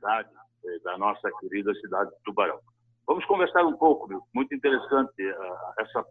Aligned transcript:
cidade, 0.00 0.28
eh, 0.64 0.78
da 0.82 0.96
nossa 0.96 1.30
querida 1.40 1.74
cidade 1.74 2.10
de 2.10 2.16
Tubarão. 2.24 2.58
Vamos 3.06 3.24
conversar 3.26 3.64
um 3.64 3.76
pouco, 3.76 4.08
meu. 4.08 4.22
muito 4.34 4.54
interessante 4.54 5.22
uh, 5.22 5.80
essa 5.80 6.04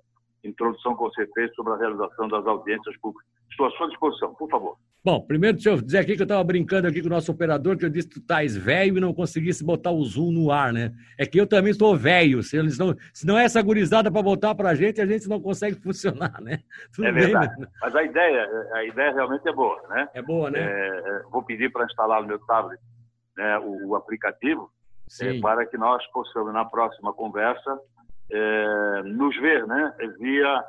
introdução 0.43 0.95
que 0.95 1.01
você 1.01 1.27
fez 1.33 1.53
sobre 1.55 1.73
a 1.73 1.77
realização 1.77 2.27
das 2.27 2.45
audiências 2.45 2.95
públicas. 2.97 3.27
Estou 3.49 3.67
à 3.67 3.71
sua 3.71 3.87
disposição, 3.87 4.33
por 4.35 4.49
favor. 4.49 4.77
Bom, 5.03 5.21
primeiro 5.25 5.55
deixa 5.55 5.69
eu 5.69 5.81
dizer 5.81 5.99
aqui 5.99 6.15
que 6.15 6.21
eu 6.21 6.25
estava 6.25 6.43
brincando 6.43 6.87
aqui 6.87 7.01
com 7.01 7.07
o 7.07 7.11
nosso 7.11 7.31
operador, 7.31 7.77
que 7.77 7.85
eu 7.85 7.89
disse 7.89 8.07
que 8.07 8.15
tu 8.15 8.21
estás 8.21 8.55
velho 8.55 8.97
e 8.97 9.01
não 9.01 9.13
conseguisse 9.13 9.65
botar 9.65 9.91
o 9.91 10.03
zoom 10.03 10.31
no 10.31 10.51
ar, 10.51 10.73
né? 10.73 10.91
É 11.17 11.25
que 11.25 11.39
eu 11.39 11.47
também 11.47 11.71
estou 11.71 11.95
velho. 11.95 12.43
Se, 12.43 12.57
eles 12.57 12.77
não, 12.77 12.93
se 13.13 13.25
não 13.25 13.37
é 13.37 13.45
essa 13.45 13.61
gurizada 13.61 14.11
para 14.11 14.21
botar 14.21 14.53
para 14.55 14.69
a 14.69 14.75
gente, 14.75 15.01
a 15.01 15.05
gente 15.05 15.27
não 15.27 15.41
consegue 15.41 15.75
funcionar, 15.81 16.41
né? 16.41 16.59
Tudo 16.93 17.07
é 17.07 17.11
verdade. 17.13 17.55
Bem, 17.55 17.61
né? 17.61 17.71
Mas 17.81 17.95
a 17.95 18.03
ideia, 18.03 18.67
a 18.73 18.83
ideia 18.83 19.13
realmente 19.13 19.47
é 19.47 19.53
boa, 19.53 19.81
né? 19.87 20.09
É 20.13 20.21
boa, 20.21 20.51
né? 20.51 20.59
É, 20.59 21.21
vou 21.31 21.43
pedir 21.43 21.71
para 21.71 21.85
instalar 21.85 22.21
no 22.21 22.27
meu 22.27 22.39
tablet 22.39 22.79
né, 23.39 23.57
o, 23.59 23.87
o 23.87 23.95
aplicativo 23.95 24.69
é, 25.21 25.39
para 25.39 25.65
que 25.65 25.77
nós 25.77 26.05
possamos, 26.11 26.53
na 26.53 26.65
próxima 26.65 27.13
conversa, 27.13 27.79
é, 28.31 29.03
nos 29.03 29.35
ver 29.37 29.65
né, 29.65 29.95
via, 30.19 30.63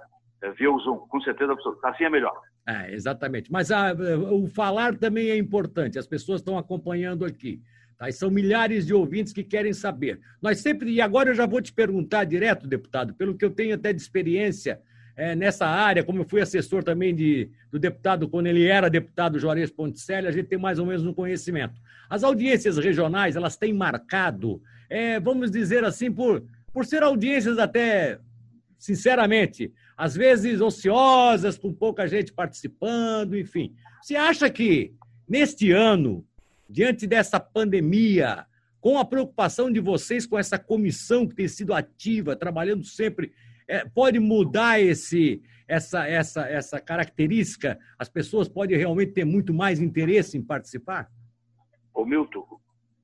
via 0.57 0.71
o 0.71 0.79
Zoom, 0.79 0.97
com 1.09 1.21
certeza 1.21 1.53
absoluta. 1.53 1.89
Assim 1.89 2.05
é 2.05 2.11
melhor. 2.11 2.41
É, 2.67 2.95
exatamente. 2.95 3.51
Mas 3.51 3.71
a, 3.71 3.93
o 3.93 4.47
falar 4.47 4.97
também 4.97 5.31
é 5.31 5.37
importante, 5.37 5.99
as 5.99 6.07
pessoas 6.07 6.41
estão 6.41 6.57
acompanhando 6.57 7.25
aqui. 7.25 7.61
Tá? 7.99 8.09
E 8.09 8.13
são 8.13 8.31
milhares 8.31 8.87
de 8.87 8.95
ouvintes 8.95 9.33
que 9.33 9.43
querem 9.43 9.73
saber. 9.73 10.21
Nós 10.41 10.61
sempre, 10.61 10.91
e 10.91 11.01
agora 11.01 11.31
eu 11.31 11.35
já 11.35 11.45
vou 11.45 11.61
te 11.61 11.73
perguntar 11.73 12.25
direto, 12.25 12.67
deputado, 12.67 13.13
pelo 13.15 13.37
que 13.37 13.45
eu 13.45 13.51
tenho 13.51 13.75
até 13.75 13.93
de 13.93 14.01
experiência 14.01 14.81
é, 15.21 15.37
nessa 15.37 15.67
área, 15.67 16.03
como 16.03 16.21
eu 16.21 16.25
fui 16.25 16.41
assessor 16.41 16.83
também 16.83 17.15
de, 17.15 17.51
do 17.71 17.79
deputado, 17.79 18.27
quando 18.27 18.47
ele 18.47 18.65
era 18.65 18.89
deputado 18.89 19.39
Juarez 19.39 19.71
Ponticelli, 19.71 20.27
a 20.27 20.31
gente 20.31 20.49
tem 20.49 20.59
mais 20.59 20.79
ou 20.79 20.87
menos 20.87 21.05
um 21.05 21.13
conhecimento. 21.13 21.79
As 22.09 22.25
audiências 22.25 22.79
regionais, 22.79 23.37
elas 23.37 23.55
têm 23.55 23.75
marcado, 23.75 24.63
é, 24.89 25.21
vamos 25.21 25.51
dizer 25.51 25.85
assim, 25.85 26.11
por, 26.11 26.43
por 26.73 26.87
ser 26.87 27.03
audiências 27.03 27.59
até, 27.59 28.19
sinceramente, 28.79 29.71
às 29.95 30.17
vezes 30.17 30.63
ociosas, 30.63 31.59
com 31.59 31.71
pouca 31.71 32.09
gente 32.09 32.33
participando, 32.33 33.37
enfim. 33.37 33.75
Você 34.01 34.17
acha 34.17 34.49
que, 34.49 34.95
neste 35.29 35.71
ano, 35.71 36.25
diante 36.67 37.07
dessa 37.07 37.39
pandemia, 37.39 38.47
com 38.81 38.99
a 38.99 39.05
preocupação 39.05 39.71
de 39.71 39.81
vocês 39.81 40.25
com 40.25 40.39
essa 40.39 40.59
comissão 40.59 41.29
que 41.29 41.35
tem 41.35 41.47
sido 41.47 41.75
ativa, 41.75 42.35
trabalhando 42.35 42.85
sempre, 42.85 43.35
é, 43.71 43.85
pode 43.89 44.19
mudar 44.19 44.81
esse, 44.81 45.43
essa, 45.69 46.07
essa, 46.07 46.43
essa 46.43 46.81
característica? 46.81 47.79
As 47.99 48.09
pessoas 48.09 48.49
podem 48.49 48.77
realmente 48.77 49.13
ter 49.13 49.25
muito 49.25 49.55
mais 49.55 49.81
interesse 49.81 50.37
em 50.37 50.43
participar? 50.43 51.09
Ô 51.95 52.05
Milton, 52.05 52.45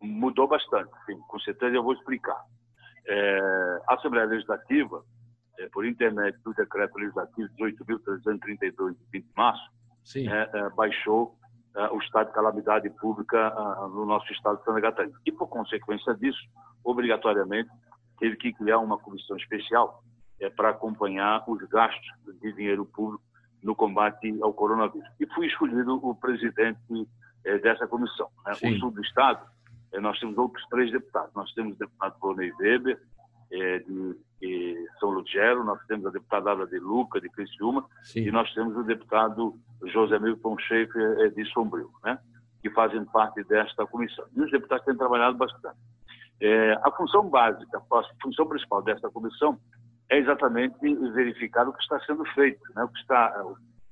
mudou 0.02 0.48
bastante, 0.48 0.90
sim, 1.06 1.16
com 1.28 1.38
certeza 1.40 1.74
eu 1.74 1.82
vou 1.82 1.92
explicar. 1.92 2.40
É, 3.08 3.78
a 3.88 3.94
Assembleia 3.94 4.26
Legislativa 4.26 5.04
é, 5.58 5.68
por 5.68 5.86
intermédio 5.86 6.40
do 6.44 6.52
decreto 6.52 6.98
legislativo 6.98 7.48
18.332 7.58 8.92
de 8.92 9.04
20 9.12 9.24
de 9.24 9.32
março, 9.36 9.70
é, 10.16 10.58
é, 10.58 10.70
baixou 10.70 11.36
é, 11.76 11.88
o 11.88 11.98
estado 11.98 12.28
de 12.28 12.34
calamidade 12.34 12.90
pública 12.90 13.50
no 13.90 14.04
nosso 14.04 14.30
estado 14.32 14.58
de 14.58 14.64
Santa 14.64 14.80
Catarina. 14.80 15.18
E, 15.24 15.32
por 15.32 15.48
consequência 15.48 16.14
disso, 16.14 16.38
obrigatoriamente, 16.84 17.70
teve 18.18 18.36
que 18.36 18.52
criar 18.52 18.78
uma 18.78 18.98
comissão 18.98 19.36
especial 19.36 20.02
é, 20.40 20.50
para 20.50 20.70
acompanhar 20.70 21.44
os 21.46 21.62
gastos 21.68 22.06
de 22.40 22.52
dinheiro 22.52 22.84
público 22.84 23.22
no 23.62 23.74
combate 23.74 24.36
ao 24.42 24.52
coronavírus. 24.52 25.08
E 25.18 25.26
fui 25.34 25.46
escolhido 25.46 25.94
o 26.06 26.14
presidente 26.14 26.78
é, 27.44 27.58
dessa 27.58 27.86
comissão. 27.86 28.28
Né? 28.44 28.52
O 28.52 28.78
sul 28.78 28.90
do 28.90 29.02
estado, 29.02 29.44
nós 29.94 30.18
temos 30.18 30.36
outros 30.36 30.64
três 30.68 30.90
deputados. 30.92 31.32
Nós 31.34 31.52
temos 31.54 31.74
o 31.74 31.78
deputado 31.78 32.16
Volney 32.20 32.52
Weber, 32.60 33.00
é, 33.50 33.78
de, 33.78 34.16
de, 34.40 34.88
São 34.98 35.10
Lugero, 35.10 35.64
nós 35.64 35.80
temos 35.86 36.06
a 36.06 36.10
deputada 36.10 36.52
Ada 36.52 36.66
de 36.66 36.78
Luca, 36.78 37.20
de 37.20 37.28
Criciúma, 37.30 37.86
Sim. 38.02 38.20
e 38.20 38.32
nós 38.32 38.52
temos 38.54 38.76
o 38.76 38.82
deputado 38.82 39.54
José 39.84 40.18
Milton 40.18 40.58
Schaefer, 40.58 41.20
é, 41.20 41.28
de 41.28 41.44
Sombrio, 41.52 41.90
né? 42.04 42.18
que 42.60 42.70
fazem 42.70 43.04
parte 43.04 43.42
desta 43.44 43.86
comissão. 43.86 44.24
E 44.34 44.40
os 44.40 44.50
deputados 44.50 44.84
têm 44.84 44.96
trabalhado 44.96 45.36
bastante. 45.36 45.78
É, 46.40 46.72
a 46.82 46.90
função 46.90 47.28
básica, 47.30 47.78
a 47.78 48.02
função 48.22 48.46
principal 48.46 48.82
desta 48.82 49.08
comissão 49.08 49.58
é 50.08 50.18
exatamente 50.18 50.76
verificar 51.12 51.68
o 51.68 51.72
que 51.72 51.82
está 51.82 51.98
sendo 52.00 52.24
feito, 52.26 52.60
né? 52.74 52.84
o, 52.84 52.88
que 52.88 52.98
está, 53.00 53.42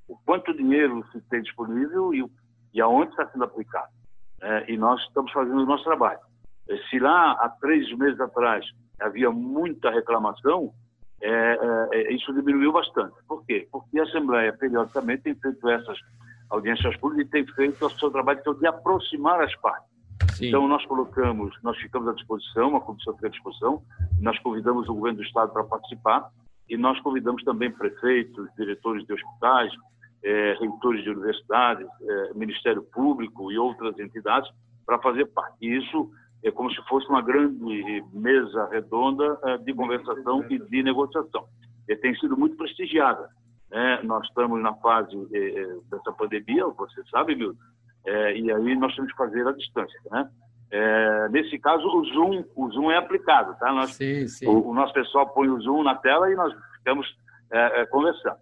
o 0.08 0.16
quanto 0.24 0.56
dinheiro 0.56 1.04
se 1.12 1.20
tem 1.22 1.42
disponível 1.42 2.14
e, 2.14 2.24
e 2.72 2.80
aonde 2.80 3.10
está 3.10 3.28
sendo 3.30 3.44
aplicado. 3.44 3.92
É, 4.40 4.70
e 4.70 4.76
nós 4.76 5.00
estamos 5.02 5.32
fazendo 5.32 5.62
o 5.62 5.66
nosso 5.66 5.84
trabalho. 5.84 6.20
É, 6.68 6.76
se 6.88 6.98
lá 6.98 7.32
há 7.32 7.48
três 7.60 7.90
meses 7.96 8.20
atrás 8.20 8.64
havia 9.00 9.30
muita 9.30 9.90
reclamação, 9.90 10.72
é, 11.20 11.58
é, 11.92 12.12
isso 12.12 12.32
diminuiu 12.32 12.72
bastante. 12.72 13.14
Por 13.26 13.44
quê? 13.46 13.66
Porque 13.72 13.98
a 13.98 14.04
Assembleia, 14.04 14.52
periodicamente, 14.52 15.22
tem 15.22 15.34
feito 15.34 15.68
essas 15.68 15.98
audiências 16.50 16.96
públicas 16.98 17.26
e 17.26 17.30
tem 17.30 17.46
feito 17.54 17.86
o 17.86 17.90
seu 17.90 18.10
trabalho 18.10 18.40
é 18.46 18.52
de 18.54 18.66
aproximar 18.66 19.40
as 19.40 19.54
partes. 19.56 19.93
Sim. 20.34 20.48
Então, 20.48 20.66
nós 20.66 20.84
colocamos, 20.86 21.56
nós 21.62 21.76
ficamos 21.78 22.08
à 22.08 22.12
disposição, 22.12 22.76
a 22.76 22.80
comissão 22.80 23.14
fica 23.14 23.28
à 23.28 23.30
disposição, 23.30 23.82
nós 24.20 24.38
convidamos 24.40 24.88
o 24.88 24.94
governo 24.94 25.18
do 25.18 25.24
Estado 25.24 25.52
para 25.52 25.64
participar 25.64 26.28
e 26.68 26.76
nós 26.76 26.98
convidamos 27.00 27.42
também 27.44 27.70
prefeitos, 27.70 28.48
diretores 28.56 29.06
de 29.06 29.12
hospitais, 29.12 29.72
é, 30.22 30.56
reitores 30.58 31.04
de 31.04 31.10
universidades, 31.10 31.86
é, 32.02 32.34
Ministério 32.34 32.82
Público 32.82 33.52
e 33.52 33.58
outras 33.58 33.98
entidades 33.98 34.50
para 34.84 34.98
fazer 34.98 35.26
parte. 35.26 35.56
Isso 35.60 36.10
é 36.42 36.50
como 36.50 36.70
se 36.70 36.82
fosse 36.88 37.08
uma 37.08 37.22
grande 37.22 38.04
mesa 38.12 38.68
redonda 38.70 39.38
eh, 39.44 39.58
de 39.58 39.72
conversação 39.72 40.44
e 40.50 40.58
de 40.58 40.82
negociação. 40.82 41.46
E 41.88 41.96
tem 41.96 42.14
sido 42.16 42.36
muito 42.36 42.54
prestigiada. 42.54 43.30
Né? 43.70 44.02
Nós 44.02 44.26
estamos 44.28 44.60
na 44.60 44.74
fase 44.74 45.16
dessa 45.90 46.12
pandemia, 46.12 46.66
você 46.66 47.02
sabe, 47.10 47.34
Milton, 47.34 47.58
é, 48.06 48.36
e 48.36 48.52
aí 48.52 48.76
nós 48.76 48.94
temos 48.94 49.10
que 49.10 49.16
fazer 49.16 49.46
a 49.46 49.52
distância, 49.52 50.00
né? 50.10 50.28
É, 50.70 51.28
nesse 51.28 51.58
caso, 51.58 51.86
o 51.86 52.04
Zoom, 52.06 52.44
o 52.56 52.70
Zoom 52.70 52.90
é 52.90 52.96
aplicado, 52.96 53.56
tá? 53.58 53.72
Nós, 53.72 53.92
sim, 53.92 54.26
sim. 54.26 54.46
O, 54.46 54.70
o, 54.70 54.74
nosso 54.74 54.92
pessoal 54.92 55.28
põe 55.28 55.48
o 55.48 55.60
Zoom 55.60 55.84
na 55.84 55.94
tela 55.94 56.30
e 56.30 56.34
nós 56.34 56.52
ficamos 56.78 57.06
é, 57.52 57.86
conversando. 57.86 58.36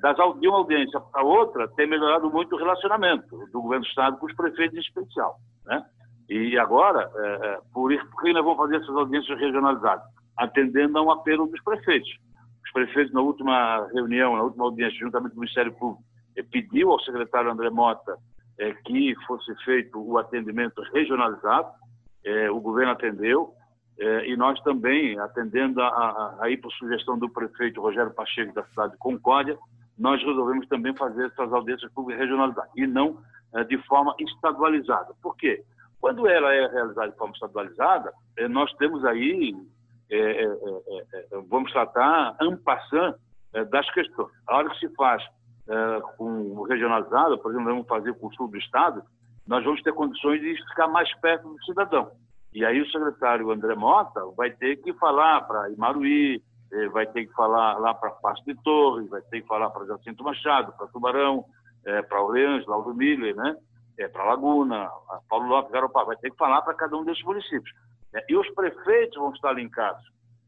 das, 0.00 0.16
de 0.40 0.48
uma 0.48 0.58
audiência 0.58 0.98
para 1.00 1.22
outra, 1.22 1.68
tem 1.68 1.86
melhorado 1.86 2.28
muito 2.30 2.56
o 2.56 2.58
relacionamento 2.58 3.46
do 3.52 3.62
governo 3.62 3.84
do 3.84 3.88
Estado 3.88 4.16
com 4.18 4.26
os 4.26 4.34
prefeitos 4.34 4.76
em 4.76 4.80
especial, 4.80 5.36
né? 5.64 5.84
E 6.28 6.58
agora, 6.58 7.10
é, 7.14 7.46
é, 7.46 7.60
por 7.72 7.92
isso, 7.92 8.04
por 8.10 8.22
que 8.22 8.32
nós 8.32 8.42
vamos 8.42 8.58
fazer 8.58 8.76
essas 8.76 8.96
audiências 8.96 9.38
regionalizadas? 9.38 10.04
Atendendo 10.36 10.98
a 10.98 11.02
um 11.02 11.10
apelo 11.10 11.46
dos 11.46 11.62
prefeitos. 11.62 12.08
Os 12.64 12.72
prefeitos, 12.72 13.12
na 13.12 13.20
última 13.20 13.86
reunião, 13.92 14.36
na 14.36 14.42
última 14.42 14.64
audiência, 14.64 14.98
juntamente 14.98 15.32
com 15.32 15.38
o 15.38 15.40
Ministério 15.40 15.72
Público, 15.72 16.02
é, 16.36 16.42
pediu 16.42 16.90
ao 16.90 17.00
secretário 17.00 17.50
André 17.50 17.70
Mota 17.70 18.16
é, 18.58 18.72
que 18.72 19.14
fosse 19.26 19.54
feito 19.64 19.98
o 19.98 20.18
atendimento 20.18 20.80
regionalizado. 20.92 21.68
É, 22.24 22.50
o 22.50 22.60
governo 22.60 22.92
atendeu. 22.92 23.52
É, 23.98 24.28
e 24.28 24.36
nós 24.36 24.60
também, 24.62 25.18
atendendo 25.18 25.80
a, 25.80 25.86
a, 25.86 26.36
aí 26.40 26.56
por 26.56 26.72
sugestão 26.72 27.18
do 27.18 27.28
prefeito 27.28 27.80
Rogério 27.80 28.12
Pacheco 28.12 28.52
da 28.52 28.64
cidade 28.64 28.92
de 28.92 28.98
Concórdia, 28.98 29.56
nós 29.96 30.20
resolvemos 30.24 30.66
também 30.66 30.94
fazer 30.96 31.26
essas 31.26 31.52
audiências 31.52 31.92
públicas 31.92 32.20
regionalizadas 32.22 32.70
e 32.76 32.86
não 32.86 33.18
de 33.68 33.78
forma 33.86 34.12
estadualizada. 34.18 35.14
Por 35.22 35.36
quê? 35.36 35.62
Quando 36.00 36.26
ela 36.26 36.52
é 36.52 36.66
realizada 36.66 37.12
de 37.12 37.16
forma 37.16 37.32
estadualizada, 37.32 38.12
eh, 38.36 38.48
nós 38.48 38.70
temos 38.74 39.04
aí, 39.04 39.56
é, 40.10 40.18
é, 40.18 40.44
é, 40.44 41.26
vamos 41.48 41.72
tratar 41.72 42.36
ampassando 42.40 43.16
das 43.70 43.88
questões. 43.92 44.30
A 44.48 44.56
hora 44.56 44.68
que 44.70 44.80
se 44.80 44.94
faz 44.96 45.22
com 46.16 46.62
regionalizado, 46.62 47.38
por 47.38 47.50
exemplo, 47.50 47.70
vamos 47.70 47.86
fazer 47.86 48.14
com 48.14 48.26
o 48.26 48.34
sul 48.34 48.48
do 48.48 48.58
Estado, 48.58 49.02
nós 49.46 49.64
vamos 49.64 49.82
ter 49.82 49.92
condições 49.92 50.40
de 50.40 50.54
ficar 50.68 50.88
mais 50.88 51.12
perto 51.20 51.48
do 51.48 51.64
cidadão. 51.64 52.10
E 52.52 52.64
aí 52.64 52.80
o 52.80 52.90
secretário 52.90 53.50
André 53.50 53.74
Mota 53.74 54.20
vai 54.36 54.50
ter 54.50 54.76
que 54.76 54.92
falar 54.94 55.42
para 55.42 55.70
Imaruí, 55.70 56.42
vai 56.92 57.06
ter 57.06 57.26
que 57.26 57.32
falar 57.34 57.78
lá 57.78 57.94
para 57.94 58.10
Passo 58.10 58.44
de 58.44 58.54
Torres, 58.62 59.08
vai 59.08 59.22
ter 59.22 59.42
que 59.42 59.46
falar 59.46 59.70
para 59.70 59.86
Jacinto 59.86 60.22
Machado, 60.22 60.72
para 60.76 60.86
Tubarão, 60.88 61.44
para 62.08 62.22
Orleans, 62.22 62.66
Lauro 62.66 62.94
Miller, 62.94 63.34
né? 63.34 63.56
é, 63.98 64.08
para 64.08 64.24
Laguna, 64.24 64.88
Paulo 65.28 65.46
Lopes, 65.46 65.72
Garopaba, 65.72 66.06
vai 66.06 66.16
ter 66.16 66.30
que 66.30 66.36
falar 66.36 66.62
para 66.62 66.74
cada 66.74 66.96
um 66.96 67.04
desses 67.04 67.22
municípios. 67.24 67.70
É, 68.14 68.24
e 68.28 68.36
os 68.36 68.48
prefeitos 68.50 69.16
vão 69.16 69.32
estar 69.32 69.52
linkados. 69.52 70.04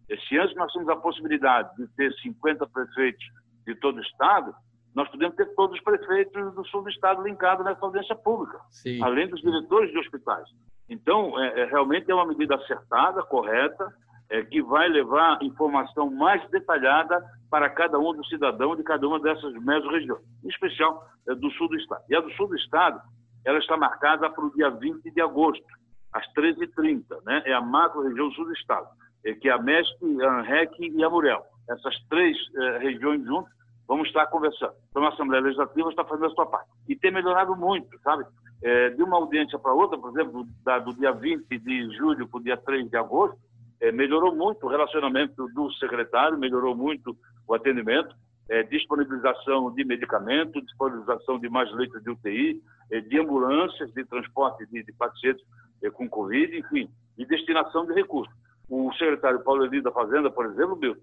Esse 0.09 0.37
ano 0.37 0.53
nós 0.57 0.73
temos 0.73 0.89
a 0.89 0.97
possibilidade 0.97 1.75
de 1.77 1.87
ter 1.89 2.13
50 2.23 2.67
prefeitos 2.69 3.25
de 3.67 3.75
todo 3.77 3.99
o 3.99 4.03
Estado, 4.03 4.55
nós 4.97 5.09
podemos 5.11 5.37
ter 5.37 5.55
todos 5.55 5.77
os 5.77 5.85
prefeitos 5.85 6.55
do 6.55 6.65
sul 6.69 6.83
do 6.83 6.89
Estado 6.89 7.23
linkados 7.23 7.63
nessa 7.67 7.85
audiência 7.85 8.17
pública, 8.17 8.59
Sim. 8.71 9.03
além 9.05 9.29
dos 9.29 9.43
diretores 9.43 9.91
de 9.93 9.99
hospitais. 9.99 10.49
Então, 10.89 11.39
é, 11.39 11.61
é, 11.61 11.65
realmente 11.67 12.11
é 12.11 12.15
uma 12.15 12.25
medida 12.25 12.55
acertada, 12.55 13.23
correta, 13.25 13.95
é, 14.31 14.43
que 14.43 14.63
vai 14.63 14.89
levar 14.89 15.39
informação 15.43 16.11
mais 16.11 16.49
detalhada 16.49 17.23
para 17.51 17.69
cada 17.69 17.99
um 17.99 18.15
dos 18.15 18.27
cidadãos 18.29 18.79
de 18.79 18.85
cada 18.85 19.07
uma 19.07 19.21
dessas 19.21 19.53
meso-regiões, 19.63 20.23
em 20.43 20.49
especial 20.49 21.07
é, 21.29 21.35
do 21.35 21.51
sul 21.51 21.69
do 21.69 21.77
Estado. 21.77 22.03
E 22.09 22.17
a 22.17 22.21
do 22.21 22.33
sul 22.33 22.49
do 22.49 22.57
Estado 22.57 22.99
ela 23.45 23.59
está 23.59 23.77
marcada 23.77 24.31
para 24.31 24.45
o 24.45 24.53
dia 24.55 24.71
20 24.71 25.11
de 25.11 25.21
agosto. 25.21 25.65
às 26.13 26.27
13h30, 26.33 27.05
né? 27.27 27.43
é 27.45 27.53
a 27.53 27.61
macro-região 27.61 28.31
sul 28.33 28.47
do 28.47 28.53
estado, 28.55 28.89
é, 29.27 29.35
que 29.35 29.51
é 29.51 29.53
a 29.53 29.59
MESC, 29.59 30.23
a 30.23 30.39
ANREC 30.39 30.75
e 30.81 31.05
a 31.05 31.11
Murel. 31.11 31.45
Essas 31.69 31.95
três 32.09 32.37
eh, 32.57 32.79
regiões 32.79 33.25
juntas, 33.25 33.53
vamos 33.87 34.09
estar 34.09 34.27
conversando. 34.27 34.75
Então, 34.91 35.05
a 35.05 35.09
Assembleia 35.09 35.43
Legislativa 35.43 35.89
está 35.89 36.05
fazendo 36.05 36.27
a 36.27 36.35
sua 36.35 36.47
parte. 36.47 36.71
E 36.89 36.97
tem 36.97 37.11
melhorado 37.11 37.55
muito, 37.57 37.89
sabe? 38.01 38.25
É, 38.63 38.91
de 38.91 39.03
uma 39.03 39.17
audiência 39.17 39.59
para 39.59 39.73
outra, 39.73 39.99
por 39.99 40.11
exemplo, 40.11 40.47
da, 40.65 40.79
do 40.79 40.95
dia 40.95 41.13
20 41.13 41.59
de 41.59 41.97
julho 41.97 42.27
para 42.29 42.41
o 42.41 42.43
dia 42.43 42.57
3 42.57 42.89
de 42.89 42.97
agosto, 42.97 43.39
é, 43.81 43.93
melhorou 43.93 44.35
muito 44.35 44.65
o 44.65 44.69
relacionamento 44.69 45.47
do 45.49 45.71
secretário, 45.75 46.39
melhorou 46.39 46.75
muito 46.75 47.17
o 47.47 47.55
atendimento, 47.55 48.15
é, 48.49 48.63
disponibilização 48.63 49.73
de 49.75 49.85
medicamento, 49.85 50.63
disponibilização 50.63 51.39
de 51.39 51.49
mais 51.49 51.71
leitos 51.73 52.03
de 52.03 52.11
UTI, 52.11 52.63
é, 52.91 53.01
de 53.01 53.21
ambulâncias, 53.21 53.93
de 53.93 54.05
transporte 54.05 54.65
de, 54.67 54.83
de 54.83 54.93
pacientes 54.93 55.45
é, 55.83 55.91
com 55.91 56.09
Covid, 56.09 56.57
enfim, 56.59 56.89
e 57.19 57.27
destinação 57.27 57.87
de 57.87 57.93
recursos. 57.93 58.33
O 58.69 58.93
secretário 58.93 59.41
Paulo 59.41 59.65
Eli 59.65 59.81
da 59.81 59.93
Fazenda, 59.93 60.31
por 60.31 60.47
exemplo, 60.47 60.77
meu, 60.77 60.97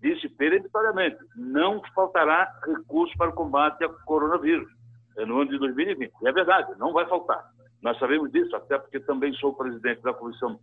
disse 0.00 0.28
peremptoriamente, 0.28 1.18
não 1.36 1.82
faltará 1.94 2.52
recursos 2.66 3.16
para 3.16 3.30
o 3.30 3.34
combate 3.34 3.82
ao 3.84 3.92
coronavírus 4.04 4.70
é, 5.16 5.24
no 5.24 5.40
ano 5.40 5.50
de 5.50 5.58
2020. 5.58 6.12
E 6.22 6.28
é 6.28 6.32
verdade, 6.32 6.72
não 6.78 6.92
vai 6.92 7.06
faltar. 7.06 7.44
Nós 7.82 7.98
sabemos 7.98 8.30
disso, 8.30 8.54
até 8.54 8.78
porque 8.78 9.00
também 9.00 9.32
sou 9.34 9.54
presidente 9.54 10.02
da 10.02 10.12
Comissão 10.12 10.58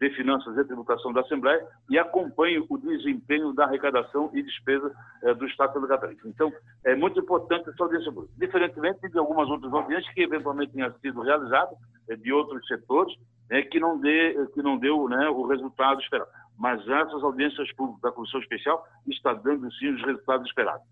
de 0.00 0.10
Finanças 0.16 0.56
e 0.56 0.64
Tributação 0.64 1.12
da 1.12 1.20
Assembleia 1.20 1.66
e 1.90 1.98
acompanho 1.98 2.64
o 2.70 2.78
desempenho 2.78 3.52
da 3.52 3.64
arrecadação 3.64 4.30
e 4.32 4.42
despesa 4.42 4.90
eh, 5.22 5.34
do 5.34 5.46
Estado 5.46 5.74
pelo 5.74 5.86
Catarinense. 5.86 6.26
Então, 6.26 6.50
é 6.86 6.94
muito 6.96 7.20
importante 7.20 7.68
essa 7.68 7.84
audiência 7.84 8.10
pública. 8.10 8.32
Diferentemente 8.38 9.06
de 9.06 9.18
algumas 9.18 9.48
outras 9.50 9.70
audiências 9.72 10.12
que 10.14 10.22
eventualmente 10.22 10.72
tenham 10.72 10.92
sido 11.00 11.20
realizadas 11.20 11.76
eh, 12.08 12.16
de 12.16 12.32
outros 12.32 12.66
setores, 12.66 13.14
né, 13.50 13.60
que 13.62 13.78
não 13.78 14.00
dê, 14.00 14.34
que 14.54 14.62
não 14.62 14.78
deu 14.78 15.06
né, 15.06 15.28
o 15.28 15.46
resultado 15.46 16.00
esperado. 16.00 16.30
Mas 16.60 16.86
essas 16.86 17.22
audiências 17.24 17.72
públicas 17.72 18.02
da 18.02 18.12
Comissão 18.12 18.38
Especial 18.38 18.86
está 19.08 19.32
dando 19.32 19.72
sim 19.72 19.94
os 19.94 20.04
resultados 20.04 20.46
esperados. 20.46 20.86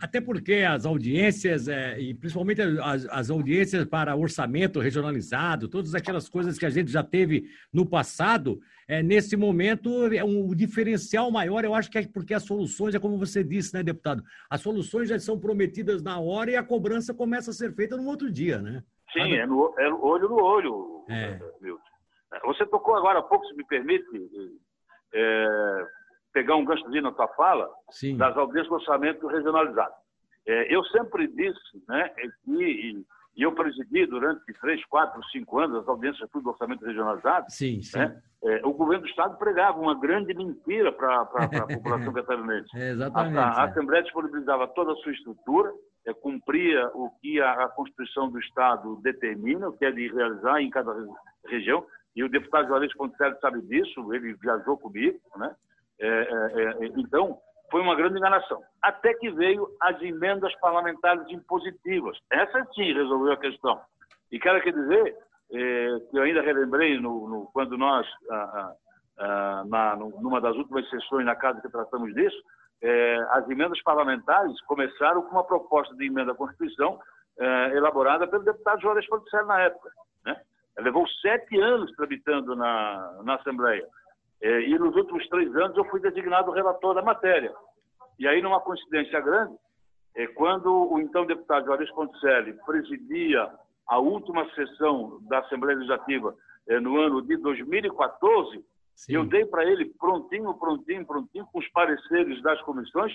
Até 0.00 0.18
porque 0.18 0.54
as 0.66 0.86
audiências, 0.86 1.68
é, 1.68 2.00
e 2.00 2.14
principalmente 2.14 2.62
as, 2.62 3.04
as, 3.04 3.30
audiências 3.30 3.84
para 3.84 4.16
orçamento 4.16 4.80
regionalizado, 4.80 5.68
todas 5.68 5.94
aquelas 5.94 6.26
coisas 6.26 6.58
que 6.58 6.64
a 6.64 6.70
gente 6.70 6.90
já 6.90 7.02
teve 7.02 7.50
no 7.70 7.84
passado, 7.84 8.58
é, 8.88 9.02
nesse 9.02 9.36
momento, 9.36 10.06
é 10.06 10.24
um, 10.24 10.48
o 10.48 10.54
diferencial 10.54 11.30
maior, 11.30 11.66
eu 11.66 11.74
acho 11.74 11.90
que 11.90 11.98
é 11.98 12.08
porque 12.08 12.32
as 12.32 12.44
soluções, 12.44 12.94
é 12.94 12.98
como 12.98 13.18
você 13.18 13.44
disse, 13.44 13.74
né, 13.74 13.82
deputado? 13.82 14.24
As 14.48 14.62
soluções 14.62 15.10
já 15.10 15.18
são 15.18 15.38
prometidas 15.38 16.02
na 16.02 16.18
hora 16.18 16.50
e 16.50 16.56
a 16.56 16.62
cobrança 16.62 17.12
começa 17.12 17.50
a 17.50 17.54
ser 17.54 17.74
feita 17.74 17.94
no 17.94 18.08
outro 18.08 18.32
dia, 18.32 18.58
né? 18.58 18.82
Sim, 19.12 19.34
é, 19.34 19.46
no, 19.46 19.74
é 19.78 19.92
olho 19.92 20.30
no 20.30 20.42
olho, 20.42 21.04
é. 21.10 21.38
Milton. 21.60 21.90
Você 22.44 22.64
tocou 22.66 22.94
agora 22.94 23.18
há 23.18 23.22
pouco, 23.22 23.44
se 23.46 23.54
me 23.54 23.64
permite, 23.66 24.06
é, 25.14 25.86
pegar 26.32 26.56
um 26.56 26.64
ganchozinho 26.64 27.02
na 27.02 27.12
tua 27.12 27.28
fala, 27.28 27.68
Sim. 27.90 28.16
das 28.16 28.36
audiências 28.36 28.68
de 28.68 28.74
orçamento 28.74 29.26
regionalizado. 29.26 29.94
É, 30.46 30.74
eu 30.74 30.84
sempre 30.86 31.26
disse, 31.28 31.84
né, 31.88 32.10
é 32.16 32.26
que, 32.44 32.52
e, 32.52 33.04
e, 33.36 33.42
eu 33.42 33.52
presidi 33.52 34.06
durante 34.06 34.42
três, 34.60 34.84
quatro, 34.86 35.22
cinco 35.30 35.58
anos 35.58 35.82
as 35.82 35.88
audiências 35.88 36.28
do 36.32 36.48
orçamento 36.48 36.84
regionalizado, 36.84 37.46
sim, 37.48 37.82
sim. 37.82 37.98
Né, 37.98 38.20
é, 38.42 38.66
o 38.66 38.72
governo 38.72 39.04
do 39.04 39.10
Estado 39.10 39.36
pregava 39.36 39.78
uma 39.78 39.98
grande 39.98 40.32
mentira 40.32 40.90
para 40.92 41.20
a 41.20 41.26
população 41.68 42.12
catarinense. 42.12 42.68
É, 42.74 42.90
exatamente. 42.90 43.36
A, 43.36 43.42
a, 43.42 43.62
a, 43.62 43.64
Assembleia 43.64 44.02
disponibilizava 44.02 44.66
toda 44.68 44.92
a 44.92 44.96
sua 44.96 45.12
estrutura, 45.12 45.70
é, 46.06 46.14
cumpria 46.14 46.90
o 46.94 47.10
que 47.20 47.40
a, 47.40 47.64
a, 47.64 47.68
Constituição 47.68 48.30
do 48.30 48.38
Estado 48.38 48.98
determina, 49.02 49.68
o 49.68 49.76
que 49.76 49.84
é 49.84 49.92
de 49.92 50.08
realizar 50.08 50.60
em 50.60 50.70
cada 50.70 50.90
região, 51.46 51.84
e 52.14 52.24
o 52.24 52.28
deputado 52.28 52.68
Juarez 52.68 52.92
Ponticelli 52.94 53.38
sabe 53.40 53.62
disso, 53.62 54.12
ele 54.12 54.34
viajou 54.34 54.76
comigo, 54.76 55.18
né? 55.36 55.54
É, 56.00 56.06
é, 56.06 56.62
é, 56.64 56.86
então, 56.96 57.38
foi 57.70 57.80
uma 57.80 57.94
grande 57.94 58.18
enganação. 58.18 58.62
Até 58.82 59.14
que 59.14 59.30
veio 59.30 59.68
as 59.80 60.00
emendas 60.02 60.54
parlamentares 60.60 61.28
impositivas. 61.28 62.18
Essa 62.30 62.64
sim 62.74 62.92
resolveu 62.92 63.32
a 63.32 63.36
questão. 63.36 63.80
E 64.32 64.38
quero 64.38 64.58
aqui 64.58 64.72
dizer 64.72 65.16
é, 65.52 66.00
que 66.10 66.18
eu 66.18 66.22
ainda 66.22 66.40
relembrei 66.42 66.98
no, 66.98 67.28
no 67.28 67.46
quando 67.52 67.76
nós, 67.76 68.06
na, 69.66 69.96
numa 69.96 70.40
das 70.40 70.56
últimas 70.56 70.88
sessões 70.88 71.26
na 71.26 71.36
casa 71.36 71.60
que 71.60 71.68
tratamos 71.68 72.14
disso, 72.14 72.42
é, 72.82 73.16
as 73.30 73.48
emendas 73.48 73.80
parlamentares 73.82 74.58
começaram 74.62 75.22
com 75.22 75.32
uma 75.32 75.44
proposta 75.44 75.94
de 75.94 76.06
emenda 76.06 76.32
à 76.32 76.34
Constituição 76.34 76.98
é, 77.38 77.76
elaborada 77.76 78.26
pelo 78.26 78.44
deputado 78.44 78.80
Juarez 78.80 79.06
Ponticelli 79.06 79.46
na 79.46 79.60
época. 79.60 79.90
Né? 80.24 80.40
Levou 80.80 81.06
sete 81.20 81.58
anos 81.60 81.90
tramitando 81.92 82.56
na, 82.56 83.20
na 83.24 83.34
Assembleia. 83.36 83.86
É, 84.42 84.60
e 84.62 84.78
nos 84.78 84.94
últimos 84.96 85.26
três 85.28 85.54
anos 85.56 85.76
eu 85.76 85.84
fui 85.86 86.00
designado 86.00 86.50
relator 86.50 86.94
da 86.94 87.02
matéria. 87.02 87.52
E 88.18 88.26
aí, 88.26 88.40
numa 88.42 88.60
coincidência 88.60 89.20
grande, 89.20 89.54
é, 90.16 90.26
quando 90.28 90.92
o 90.92 90.98
então 91.00 91.26
deputado 91.26 91.66
Juarez 91.66 91.90
Ponticelli 91.92 92.54
presidia 92.66 93.50
a 93.86 93.98
última 93.98 94.48
sessão 94.54 95.18
da 95.28 95.40
Assembleia 95.40 95.76
Legislativa 95.76 96.34
é, 96.68 96.80
no 96.80 96.98
ano 97.00 97.22
de 97.22 97.36
2014, 97.36 98.64
Sim. 98.94 99.14
eu 99.14 99.24
dei 99.24 99.44
para 99.44 99.64
ele 99.64 99.86
prontinho, 99.98 100.52
prontinho, 100.54 101.06
prontinho, 101.06 101.46
com 101.52 101.58
os 101.58 101.68
pareceres 101.70 102.42
das 102.42 102.60
comissões, 102.62 103.12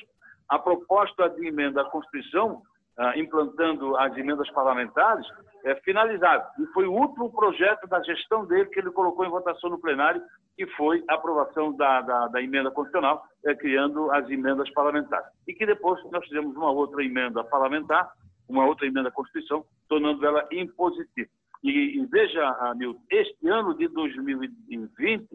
a 0.49 0.59
proposta 0.59 1.29
de 1.29 1.47
emenda 1.47 1.81
à 1.81 1.85
Constituição, 1.85 2.61
ah, 2.97 3.17
implantando 3.17 3.95
as 3.97 4.15
emendas 4.17 4.49
parlamentares, 4.51 5.25
é, 5.65 5.75
finalizado. 5.77 6.45
E 6.59 6.65
foi 6.67 6.85
o 6.85 6.93
último 6.93 7.31
projeto 7.31 7.87
da 7.87 8.01
gestão 8.03 8.45
dele 8.45 8.67
que 8.67 8.79
ele 8.79 8.91
colocou 8.91 9.25
em 9.25 9.29
votação 9.29 9.69
no 9.69 9.81
plenário, 9.81 10.21
que 10.55 10.65
foi 10.67 11.03
a 11.09 11.15
aprovação 11.15 11.75
da, 11.75 12.01
da, 12.01 12.27
da 12.27 12.41
emenda 12.41 12.69
constitucional, 12.71 13.25
é, 13.43 13.55
criando 13.55 14.11
as 14.11 14.29
emendas 14.29 14.71
parlamentares. 14.71 15.27
E 15.47 15.53
que 15.53 15.65
depois 15.65 15.99
nós 16.11 16.23
fizemos 16.25 16.55
uma 16.55 16.71
outra 16.71 17.03
emenda 17.03 17.43
parlamentar, 17.43 18.09
uma 18.47 18.65
outra 18.65 18.85
emenda 18.85 19.09
à 19.09 19.11
Constituição, 19.11 19.65
tornando 19.89 20.23
ela 20.25 20.47
impositiva. 20.51 21.29
E, 21.63 21.99
e 21.99 22.05
veja, 22.05 22.47
Hamilton, 22.59 23.01
este 23.09 23.49
ano 23.49 23.75
de 23.75 23.87
2020 23.87 25.27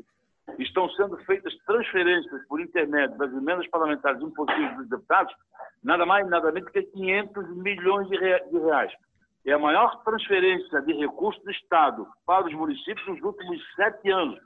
estão 0.60 0.88
sendo 0.90 1.16
feitas 1.24 1.52
transferências 1.66 2.46
por 2.46 2.60
intermédio 2.60 3.18
das 3.18 3.32
emendas 3.32 3.68
parlamentares 3.68 4.22
impositivas 4.22 4.76
dos 4.76 4.88
deputados, 4.88 5.34
nada 5.82 6.06
mais 6.06 6.28
nada 6.28 6.52
menos 6.52 6.70
que 6.70 6.82
500 6.82 7.56
milhões 7.56 8.08
de 8.08 8.16
reais 8.16 8.92
é 9.50 9.55
a 9.55 9.58
maior 9.58 10.02
transferência 10.05 10.81
de 10.82 10.93
recursos 10.94 11.43
do 11.43 11.50
Estado 11.50 12.06
para 12.25 12.47
os 12.47 12.55
municípios 12.55 13.06
nos 13.06 13.20
últimos 13.23 13.61
sete 13.75 14.11
anos. 14.11 14.38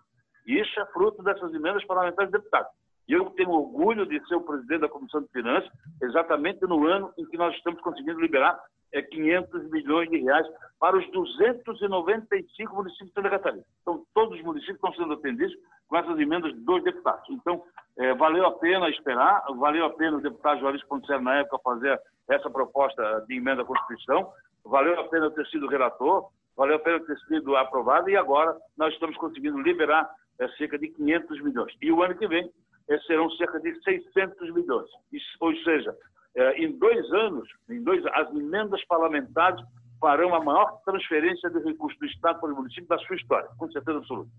E 0.47 0.59
isso 0.59 0.81
é 0.81 0.87
fruto 0.87 1.23
dessas 1.23 1.53
emendas 1.53 1.85
parlamentares 1.85 2.31
de 2.31 2.39
deputados. 2.39 2.71
E 3.07 3.13
eu 3.13 3.29
tenho 3.31 3.51
orgulho 3.51 4.07
de 4.07 4.19
ser 4.27 4.37
o 4.37 4.41
presidente 4.41 4.81
da 4.81 4.89
Comissão 4.89 5.21
de 5.21 5.29
Finanças, 5.29 5.71
exatamente 6.03 6.63
no 6.63 6.87
ano 6.87 7.13
em 7.19 7.27
que 7.27 7.37
nós 7.37 7.55
estamos 7.55 7.83
conseguindo 7.83 8.19
liberar 8.19 8.59
é, 8.95 9.03
500 9.03 9.71
milhões 9.71 10.09
de 10.09 10.19
reais 10.19 10.47
para 10.81 10.97
os 10.97 11.11
295 11.11 12.75
municípios 12.75 13.09
de 13.09 13.15
Santa 13.15 13.31
Catarina. 13.31 13.65
Então, 13.83 14.05
todos 14.15 14.39
os 14.39 14.45
municípios 14.45 14.77
estão 14.77 14.95
sendo 14.95 15.15
atendidos 15.15 15.55
com 15.87 15.97
essas 15.99 16.19
emendas 16.19 16.55
dos 16.65 16.83
deputados. 16.83 17.29
Então, 17.29 17.63
é, 17.99 18.15
valeu 18.15 18.47
a 18.47 18.53
pena 18.53 18.89
esperar, 18.89 19.45
valeu 19.57 19.85
a 19.85 19.91
pena 19.91 20.17
o 20.17 20.23
deputado 20.23 20.61
Juarez 20.61 20.83
Ponticelli, 20.85 21.23
na 21.23 21.37
época, 21.37 21.59
fazer 21.63 22.01
essa 22.29 22.49
proposta 22.49 23.25
de 23.29 23.37
emenda 23.37 23.63
à 23.63 23.65
Constituição, 23.67 24.33
valeu 24.65 24.99
a 24.99 25.09
pena 25.09 25.31
ter 25.31 25.47
sido 25.47 25.69
relator, 25.69 26.29
valeu 26.57 26.77
a 26.77 26.79
pena 26.79 27.01
ter 27.01 27.19
sido 27.29 27.57
aprovado 27.57 28.09
e 28.09 28.17
agora 28.17 28.57
nós 28.77 28.93
estamos 28.95 29.17
conseguindo 29.17 29.61
liberar 29.61 30.11
é, 30.39 30.49
cerca 30.57 30.79
de 30.79 30.89
500 30.89 31.43
milhões. 31.43 31.73
E 31.81 31.93
o 31.93 32.03
ano 32.03 32.17
que 32.17 32.27
vem 32.27 32.51
é, 32.89 32.99
serão 33.01 33.31
cerca 33.33 33.61
de 33.61 33.75
600 33.83 34.55
milhões. 34.55 34.89
Isso, 35.13 35.27
ou 35.41 35.55
seja, 35.59 35.97
é, 36.37 36.63
em 36.63 36.77
dois 36.79 37.11
anos, 37.13 37.49
em 37.71 37.83
dois, 37.83 38.05
as 38.07 38.31
emendas 38.35 38.85
parlamentares 38.87 39.63
farão 40.01 40.35
a 40.35 40.43
maior 40.43 40.81
transferência 40.85 41.49
de 41.49 41.61
recursos 41.61 41.99
do 41.99 42.07
Estado 42.07 42.41
para 42.41 42.53
o 42.53 42.57
município 42.57 42.87
da 42.89 42.99
sua 42.99 43.17
história, 43.17 43.49
com 43.57 43.71
certeza 43.71 43.99
absoluta. 43.99 44.31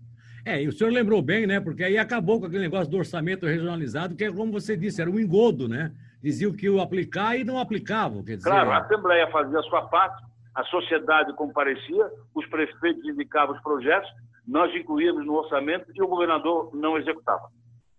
É, 0.44 0.62
e 0.62 0.68
o 0.68 0.72
senhor 0.72 0.92
lembrou 0.92 1.20
bem, 1.20 1.44
né? 1.44 1.58
Porque 1.58 1.82
aí 1.82 1.98
acabou 1.98 2.38
com 2.38 2.46
aquele 2.46 2.62
negócio 2.62 2.88
do 2.88 2.98
orçamento 2.98 3.46
regionalizado, 3.46 4.14
que 4.14 4.24
é 4.24 4.32
como 4.32 4.52
você 4.52 4.76
disse, 4.76 5.02
era 5.02 5.10
um 5.10 5.18
engodo, 5.18 5.68
né? 5.68 5.92
Diziam 6.26 6.52
que 6.52 6.66
iam 6.66 6.80
aplicar 6.80 7.38
e 7.38 7.44
não 7.44 7.60
aplicavam. 7.60 8.24
Quer 8.24 8.36
dizer... 8.36 8.50
Claro, 8.50 8.72
a 8.72 8.78
Assembleia 8.78 9.30
fazia 9.30 9.60
a 9.60 9.62
sua 9.62 9.82
parte, 9.82 10.24
a 10.56 10.64
sociedade 10.64 11.32
comparecia, 11.34 12.10
os 12.34 12.44
prefeitos 12.46 13.04
indicavam 13.04 13.54
os 13.54 13.62
projetos, 13.62 14.10
nós 14.44 14.74
incluíamos 14.74 15.24
no 15.24 15.34
orçamento 15.34 15.86
e 15.94 16.02
o 16.02 16.08
governador 16.08 16.74
não 16.74 16.98
executava. 16.98 17.48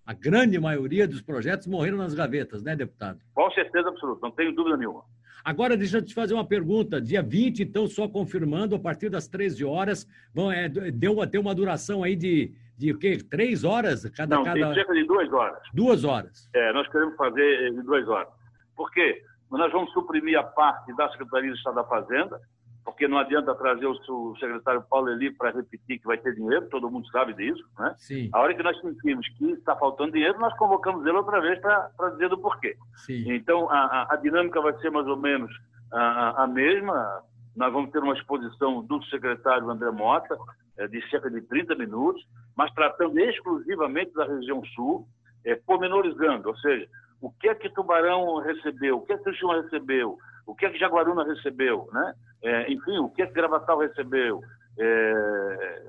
A 0.06 0.14
grande 0.14 0.60
maioria 0.60 1.08
dos 1.08 1.22
projetos 1.22 1.68
morreram 1.68 1.98
nas 1.98 2.14
gavetas, 2.14 2.62
né, 2.62 2.76
deputado? 2.76 3.20
Com 3.34 3.50
certeza 3.52 3.88
absoluta, 3.88 4.20
não 4.24 4.32
tenho 4.32 4.54
dúvida 4.54 4.76
nenhuma. 4.76 5.04
Agora, 5.44 5.78
deixa 5.78 6.00
eu 6.00 6.02
te 6.02 6.14
fazer 6.14 6.34
uma 6.34 6.46
pergunta. 6.46 7.00
Dia 7.00 7.22
20, 7.22 7.64
então, 7.64 7.88
só 7.88 8.10
confirmando, 8.10 8.76
a 8.76 8.80
partir 8.80 9.10
das 9.10 9.30
13 9.30 9.64
horas, 9.64 10.06
vão, 10.34 10.52
é, 10.52 10.68
deu, 10.68 11.26
deu 11.26 11.42
uma 11.42 11.56
duração 11.56 12.04
aí 12.04 12.18
de 12.18 12.52
de 12.78 12.92
o 12.92 13.00
quê? 13.00 13.18
Três 13.18 13.64
horas? 13.64 14.08
Cada, 14.10 14.36
Não, 14.36 14.44
cada... 14.44 14.60
tem 14.60 14.74
cerca 14.74 14.94
de 14.94 15.04
duas 15.06 15.32
horas. 15.32 15.60
Duas 15.74 16.04
horas. 16.04 16.50
É, 16.54 16.72
nós 16.74 16.88
queremos 16.90 17.16
fazer 17.16 17.70
em 17.70 17.82
duas 17.82 18.08
horas. 18.08 18.30
Por 18.76 18.92
quê? 18.92 19.22
Nós 19.50 19.72
vamos 19.72 19.92
suprimir 19.92 20.38
a 20.38 20.44
parte 20.44 20.96
da 20.96 21.10
Secretaria 21.10 21.52
de 21.52 21.58
Estado 21.58 21.76
da 21.76 21.84
Fazenda 21.86 22.40
porque 22.88 23.06
não 23.06 23.18
adianta 23.18 23.54
trazer 23.54 23.86
o 23.86 24.36
secretário 24.38 24.82
Paulo 24.90 25.10
Eli 25.10 25.30
para 25.30 25.52
repetir 25.52 26.00
que 26.00 26.08
vai 26.08 26.18
ter 26.18 26.34
dinheiro, 26.34 26.70
todo 26.70 26.90
mundo 26.90 27.06
sabe 27.10 27.34
disso, 27.34 27.62
né? 27.78 27.94
Sim. 27.98 28.30
A 28.32 28.40
hora 28.40 28.56
que 28.56 28.64
nós 28.64 28.80
sentimos 28.80 29.28
que 29.38 29.52
está 29.52 29.76
faltando 29.76 30.14
dinheiro, 30.14 30.40
nós 30.40 30.56
convocamos 30.56 31.06
ele 31.06 31.18
outra 31.18 31.42
vez 31.42 31.60
para 31.60 32.10
dizer 32.12 32.30
do 32.30 32.38
porquê. 32.38 32.78
Sim. 33.06 33.30
Então, 33.34 33.70
a, 33.70 34.08
a, 34.10 34.16
dinâmica 34.16 34.62
vai 34.62 34.74
ser 34.80 34.90
mais 34.90 35.06
ou 35.06 35.18
menos 35.18 35.52
a, 35.92 36.44
a, 36.44 36.48
mesma. 36.48 37.24
Nós 37.58 37.74
vamos 37.74 37.92
ter 37.92 38.00
uma 38.00 38.14
exposição 38.14 38.82
do 38.86 39.04
secretário 39.08 39.70
André 39.70 39.92
Mota, 39.92 40.38
de 40.86 41.10
cerca 41.10 41.30
de 41.30 41.42
30 41.42 41.76
minutos, 41.76 42.22
mas 42.56 42.72
tratando 42.74 43.18
exclusivamente 43.20 44.14
da 44.14 44.26
região 44.26 44.64
sul, 44.76 45.08
é, 45.46 45.56
pormenorizando, 45.56 46.50
ou 46.50 46.58
seja, 46.58 46.88
o 47.22 47.32
que 47.32 47.48
é 47.48 47.56
que 47.56 47.70
Tubarão 47.70 48.38
recebeu, 48.42 48.98
o 48.98 49.02
que 49.02 49.14
é 49.14 49.18
que 49.18 49.24
Tuxuma 49.24 49.62
recebeu, 49.62 50.18
o 50.46 50.54
que 50.54 50.66
é 50.66 50.70
que 50.70 50.78
Jaguaruna 50.78 51.24
recebeu, 51.24 51.90
né? 51.92 52.14
É, 52.44 52.72
enfim, 52.72 52.98
o 53.00 53.10
que 53.10 53.22
é 53.22 53.28
que 53.28 53.34
Gravatal 53.34 53.80
recebeu, 53.80 54.42
é, 54.78 55.82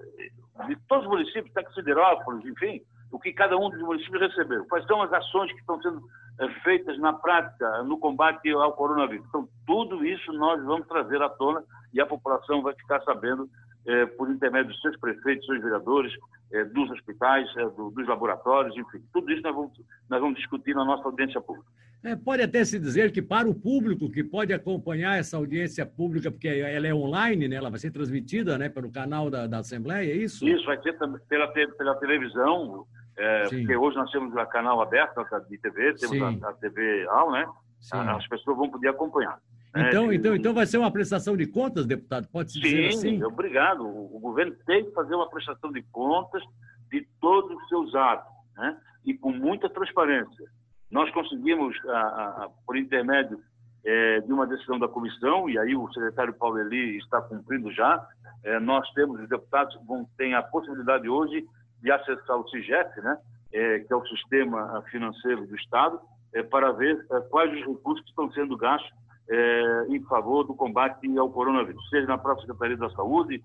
de 0.66 0.76
todos 0.88 1.04
os 1.04 1.10
municípios, 1.10 1.52
Siderópolis, 1.74 2.44
enfim, 2.46 2.80
o 3.12 3.18
que 3.18 3.32
cada 3.32 3.56
um 3.56 3.68
dos 3.70 3.80
municípios 3.80 4.20
recebeu. 4.20 4.64
Quais 4.66 4.86
são 4.86 5.02
as 5.02 5.12
ações 5.12 5.52
que 5.52 5.60
estão 5.60 5.80
sendo 5.82 6.02
é, 6.40 6.48
feitas 6.62 6.98
na 6.98 7.12
prática 7.12 7.82
no 7.82 7.98
combate 7.98 8.48
ao 8.50 8.72
coronavírus. 8.72 9.26
Então, 9.28 9.48
tudo 9.66 10.04
isso 10.04 10.32
nós 10.32 10.62
vamos 10.64 10.86
trazer 10.86 11.20
à 11.20 11.28
tona 11.28 11.62
e 11.92 12.00
a 12.00 12.06
população 12.06 12.62
vai 12.62 12.74
ficar 12.74 13.02
sabendo 13.02 13.48
é, 13.88 14.06
por 14.06 14.30
intermédio 14.30 14.70
dos 14.70 14.80
seus 14.80 14.96
prefeitos, 14.98 15.46
seus 15.46 15.62
vereadores, 15.62 16.12
é, 16.52 16.64
dos 16.66 16.90
hospitais, 16.90 17.48
do, 17.76 17.90
dos 17.90 18.06
laboratórios, 18.06 18.76
enfim, 18.76 19.02
tudo 19.12 19.32
isso 19.32 19.42
nós 19.42 19.54
vamos, 19.54 19.72
nós 20.08 20.20
vamos 20.20 20.36
discutir 20.36 20.74
na 20.74 20.84
nossa 20.84 21.04
audiência 21.04 21.40
pública. 21.40 21.66
É, 22.04 22.14
pode 22.14 22.42
até 22.42 22.64
se 22.64 22.78
dizer 22.78 23.10
que 23.10 23.20
para 23.20 23.48
o 23.48 23.54
público 23.54 24.08
que 24.10 24.22
pode 24.22 24.52
acompanhar 24.52 25.18
essa 25.18 25.36
audiência 25.36 25.84
pública, 25.84 26.30
porque 26.30 26.46
ela 26.46 26.86
é 26.86 26.94
online, 26.94 27.48
né? 27.48 27.56
ela 27.56 27.70
vai 27.70 27.78
ser 27.78 27.90
transmitida 27.90 28.56
né? 28.56 28.68
pelo 28.68 28.92
canal 28.92 29.28
da, 29.28 29.46
da 29.46 29.58
Assembleia, 29.58 30.12
é 30.12 30.16
isso? 30.16 30.46
Isso, 30.46 30.64
vai 30.64 30.80
ser 30.80 30.96
pela, 31.28 31.48
pela 31.48 31.94
televisão, 31.96 32.86
é, 33.16 33.48
porque 33.48 33.76
hoje 33.76 33.96
nós 33.96 34.10
temos 34.12 34.32
o 34.32 34.46
canal 34.46 34.80
aberto 34.80 35.24
de 35.48 35.58
TV, 35.58 35.94
temos 35.94 36.42
a, 36.42 36.50
a, 36.50 36.52
TV 36.52 37.06
AL, 37.08 37.32
né? 37.32 37.46
Sim. 37.80 37.96
As 37.96 38.26
pessoas 38.28 38.56
vão 38.56 38.70
poder 38.70 38.88
acompanhar. 38.88 39.40
Né? 39.78 39.88
Então, 39.88 40.12
então, 40.12 40.34
então 40.34 40.54
vai 40.54 40.66
ser 40.66 40.78
uma 40.78 40.90
prestação 40.90 41.36
de 41.36 41.46
contas, 41.46 41.86
deputado? 41.86 42.28
Pode 42.28 42.52
se 42.52 42.60
dizer 42.60 42.88
assim? 42.88 43.22
obrigado. 43.22 43.86
O 43.86 44.18
governo 44.20 44.54
tem 44.66 44.84
que 44.84 44.92
fazer 44.92 45.14
uma 45.14 45.28
prestação 45.30 45.72
de 45.72 45.82
contas 45.92 46.42
de 46.90 47.06
todos 47.20 47.56
os 47.56 47.68
seus 47.68 47.94
atos, 47.94 48.32
né? 48.56 48.76
e 49.04 49.14
com 49.14 49.30
muita 49.30 49.68
transparência. 49.68 50.50
Nós 50.90 51.10
conseguimos, 51.12 51.76
a, 51.86 51.98
a, 51.98 52.50
por 52.66 52.76
intermédio 52.76 53.38
é, 53.84 54.20
de 54.20 54.32
uma 54.32 54.46
decisão 54.46 54.78
da 54.78 54.88
comissão, 54.88 55.48
e 55.48 55.58
aí 55.58 55.76
o 55.76 55.90
secretário 55.92 56.34
Paulo 56.34 56.58
Eli 56.58 56.98
está 56.98 57.20
cumprindo 57.20 57.70
já, 57.72 58.06
é, 58.42 58.58
nós 58.58 58.88
temos, 58.92 59.20
os 59.20 59.28
deputados 59.28 59.78
vão, 59.86 60.08
têm 60.16 60.34
a 60.34 60.42
possibilidade 60.42 61.08
hoje 61.08 61.46
de 61.80 61.90
acessar 61.90 62.36
o 62.36 62.48
CIGEP, 62.48 63.00
né, 63.00 63.18
é, 63.52 63.78
que 63.80 63.92
é 63.92 63.96
o 63.96 64.06
Sistema 64.06 64.82
Financeiro 64.90 65.46
do 65.46 65.56
Estado, 65.56 66.00
é, 66.34 66.42
para 66.42 66.72
ver 66.72 67.06
é, 67.10 67.20
quais 67.22 67.52
os 67.52 67.66
recursos 67.66 68.02
que 68.02 68.10
estão 68.10 68.30
sendo 68.32 68.56
gastos 68.56 68.90
é, 69.30 69.86
em 69.88 70.02
favor 70.04 70.44
do 70.44 70.54
combate 70.54 71.06
ao 71.18 71.30
coronavírus, 71.30 71.88
seja 71.88 72.06
na 72.06 72.18
própria 72.18 72.46
Secretaria 72.46 72.76
da 72.76 72.90
Saúde, 72.90 73.42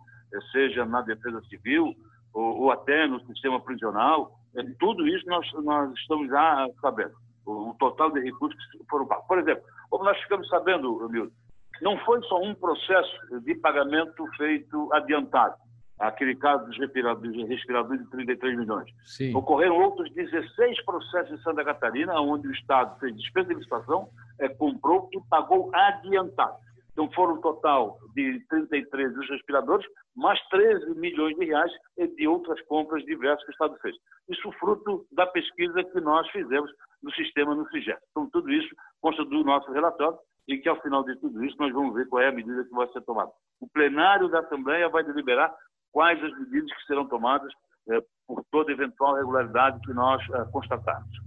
seja 0.51 0.85
na 0.85 1.01
Defesa 1.01 1.41
Civil, 1.49 1.93
ou, 2.33 2.61
ou 2.61 2.71
até 2.71 3.07
no 3.07 3.19
sistema 3.27 3.59
prisional. 3.59 4.31
tudo 4.79 5.07
isso 5.07 5.25
nós, 5.27 5.45
nós 5.63 5.93
estamos 5.93 6.27
já 6.29 6.67
sabendo 6.81 7.13
o 7.45 7.75
total 7.77 8.11
de 8.11 8.21
recursos 8.21 8.59
que 8.71 8.79
foram 8.89 9.05
pagos. 9.05 9.27
Por 9.27 9.37
exemplo, 9.39 9.63
como 9.89 10.05
nós 10.05 10.17
ficamos 10.21 10.47
sabendo, 10.47 11.07
Milton, 11.09 11.33
não 11.81 11.97
foi 11.99 12.21
só 12.23 12.41
um 12.41 12.55
processo 12.55 13.41
de 13.41 13.55
pagamento 13.55 14.25
feito 14.37 14.91
adiantado, 14.93 15.55
aquele 15.99 16.35
caso 16.35 16.65
dos 16.65 16.77
respiradores 16.77 18.03
de 18.03 18.09
33 18.09 18.57
milhões. 18.57 18.89
Sim. 19.03 19.35
Ocorreram 19.35 19.77
outros 19.77 20.11
16 20.13 20.83
processos 20.85 21.31
em 21.31 21.43
Santa 21.43 21.63
Catarina, 21.63 22.19
onde 22.21 22.47
o 22.47 22.51
Estado 22.51 22.97
fez 22.99 23.15
despesa 23.15 23.49
de 23.49 23.55
licitação, 23.55 24.07
é, 24.39 24.49
comprou 24.49 25.09
e 25.11 25.19
pagou 25.29 25.69
adiantado. 25.73 26.57
Então 26.93 27.11
foram 27.11 27.35
um 27.35 27.41
total 27.41 27.97
de 28.13 28.39
33 28.49 29.13
dos 29.13 29.29
respiradores, 29.29 29.85
mais 30.15 30.39
13 30.49 30.93
milhões 30.99 31.35
de 31.35 31.45
reais 31.45 31.71
de 31.97 32.27
outras 32.27 32.61
compras 32.67 33.03
diversas 33.03 33.43
que 33.43 33.49
o 33.49 33.53
Estado 33.53 33.77
fez. 33.81 33.95
Isso 34.29 34.51
fruto 34.53 35.05
da 35.11 35.25
pesquisa 35.25 35.83
que 35.83 35.99
nós 35.99 36.29
fizemos 36.29 36.71
no 37.01 37.11
sistema 37.13 37.55
no 37.55 37.67
CIGEP. 37.69 37.99
Então, 38.11 38.29
tudo 38.29 38.51
isso 38.51 38.73
consta 39.01 39.25
do 39.25 39.43
nosso 39.43 39.71
relatório 39.71 40.17
e 40.47 40.57
que, 40.57 40.69
ao 40.69 40.79
final 40.81 41.03
de 41.03 41.15
tudo 41.19 41.43
isso, 41.43 41.57
nós 41.59 41.73
vamos 41.73 41.93
ver 41.95 42.07
qual 42.07 42.21
é 42.21 42.27
a 42.27 42.31
medida 42.31 42.63
que 42.63 42.73
vai 42.73 42.87
ser 42.89 43.01
tomada. 43.01 43.31
O 43.59 43.67
plenário 43.67 44.29
da 44.29 44.39
Assembleia 44.39 44.87
vai 44.87 45.03
deliberar 45.03 45.53
quais 45.91 46.21
as 46.23 46.31
medidas 46.39 46.71
que 46.73 46.85
serão 46.85 47.07
tomadas 47.07 47.51
eh, 47.89 48.01
por 48.27 48.43
toda 48.51 48.71
eventual 48.71 49.15
irregularidade 49.17 49.79
que 49.81 49.93
nós 49.93 50.21
eh, 50.29 50.45
constatarmos. 50.51 51.22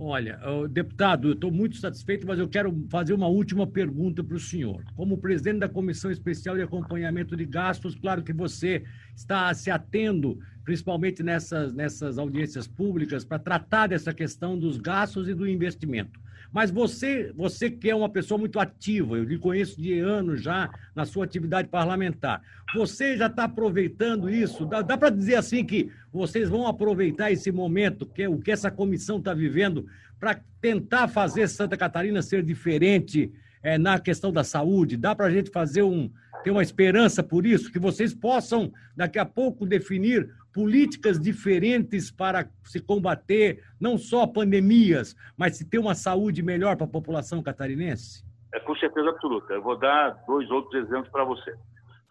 Olha, 0.00 0.38
deputado, 0.70 1.26
eu 1.26 1.32
estou 1.32 1.50
muito 1.50 1.76
satisfeito, 1.76 2.24
mas 2.24 2.38
eu 2.38 2.48
quero 2.48 2.86
fazer 2.88 3.12
uma 3.12 3.26
última 3.26 3.66
pergunta 3.66 4.22
para 4.22 4.36
o 4.36 4.40
senhor. 4.40 4.84
Como 4.94 5.18
presidente 5.18 5.58
da 5.58 5.68
Comissão 5.68 6.08
Especial 6.08 6.54
de 6.54 6.62
Acompanhamento 6.62 7.36
de 7.36 7.44
Gastos, 7.44 7.96
claro 7.96 8.22
que 8.22 8.32
você 8.32 8.84
está 9.16 9.52
se 9.52 9.72
atendo, 9.72 10.38
principalmente 10.62 11.20
nessas, 11.24 11.74
nessas 11.74 12.16
audiências 12.16 12.68
públicas, 12.68 13.24
para 13.24 13.40
tratar 13.40 13.88
dessa 13.88 14.14
questão 14.14 14.56
dos 14.56 14.78
gastos 14.78 15.28
e 15.28 15.34
do 15.34 15.48
investimento. 15.48 16.20
Mas 16.52 16.70
você, 16.70 17.32
você 17.36 17.70
que 17.70 17.90
é 17.90 17.94
uma 17.94 18.08
pessoa 18.08 18.38
muito 18.38 18.58
ativa, 18.58 19.16
eu 19.16 19.24
lhe 19.24 19.38
conheço 19.38 19.80
de 19.80 19.98
anos 19.98 20.42
já 20.42 20.70
na 20.94 21.04
sua 21.04 21.24
atividade 21.24 21.68
parlamentar, 21.68 22.42
você 22.74 23.16
já 23.16 23.26
está 23.26 23.44
aproveitando 23.44 24.30
isso? 24.30 24.64
Dá, 24.64 24.82
dá 24.82 24.96
para 24.96 25.10
dizer 25.10 25.36
assim 25.36 25.64
que 25.64 25.90
vocês 26.12 26.48
vão 26.48 26.66
aproveitar 26.66 27.30
esse 27.30 27.52
momento, 27.52 28.06
que 28.06 28.22
é 28.22 28.28
o 28.28 28.38
que 28.38 28.50
essa 28.50 28.70
comissão 28.70 29.18
está 29.18 29.34
vivendo, 29.34 29.86
para 30.18 30.40
tentar 30.60 31.08
fazer 31.08 31.48
Santa 31.48 31.76
Catarina 31.76 32.22
ser 32.22 32.42
diferente 32.42 33.30
é, 33.68 33.76
na 33.76 34.00
questão 34.00 34.32
da 34.32 34.42
saúde? 34.42 34.96
Dá 34.96 35.14
para 35.14 35.26
a 35.26 35.30
gente 35.30 35.50
fazer 35.50 35.82
um, 35.82 36.10
ter 36.42 36.50
uma 36.50 36.62
esperança 36.62 37.22
por 37.22 37.44
isso, 37.44 37.70
que 37.70 37.78
vocês 37.78 38.14
possam 38.14 38.72
daqui 38.96 39.18
a 39.18 39.26
pouco 39.26 39.66
definir 39.66 40.28
políticas 40.54 41.20
diferentes 41.20 42.10
para 42.10 42.48
se 42.64 42.80
combater 42.80 43.62
não 43.78 43.98
só 43.98 44.26
pandemias, 44.26 45.14
mas 45.36 45.56
se 45.56 45.68
ter 45.68 45.78
uma 45.78 45.94
saúde 45.94 46.42
melhor 46.42 46.76
para 46.76 46.86
a 46.86 46.90
população 46.90 47.42
catarinense? 47.42 48.24
É 48.54 48.60
com 48.60 48.74
certeza 48.76 49.10
absoluta. 49.10 49.52
Eu 49.52 49.62
vou 49.62 49.78
dar 49.78 50.10
dois 50.26 50.50
outros 50.50 50.82
exemplos 50.82 51.10
para 51.10 51.24
você. 51.24 51.54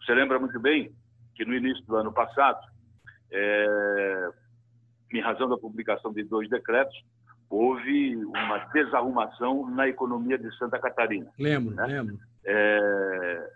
Você 0.00 0.14
lembra 0.14 0.38
muito 0.38 0.58
bem 0.60 0.92
que 1.34 1.44
no 1.44 1.54
início 1.54 1.84
do 1.86 1.96
ano 1.96 2.12
passado, 2.12 2.60
é, 3.32 4.30
em 5.12 5.20
razão 5.20 5.48
da 5.48 5.58
publicação 5.58 6.12
de 6.12 6.22
dois 6.22 6.48
decretos, 6.48 6.96
houve 7.50 8.16
uma 8.16 8.58
desarrumação 8.72 9.68
na 9.70 9.88
economia 9.88 10.38
de 10.38 10.54
Santa 10.58 10.78
Catarina. 10.78 11.30
Lembro, 11.38 11.74
né? 11.74 11.86
lembro. 11.86 12.18
É, 12.44 13.50